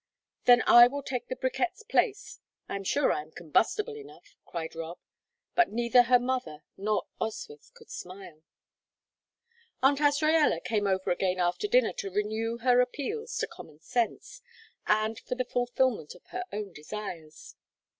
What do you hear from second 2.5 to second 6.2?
I am sure I am combustible enough!" cried Rob, but neither her